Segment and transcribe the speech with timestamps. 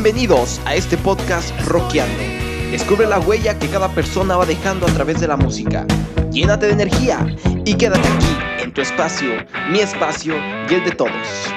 [0.00, 2.22] Bienvenidos a este podcast Rockeando.
[2.70, 5.84] Descubre la huella que cada persona va dejando a través de la música.
[6.30, 7.26] Llénate de energía
[7.64, 10.36] y quédate aquí en tu espacio, mi espacio
[10.70, 11.48] y el de todos.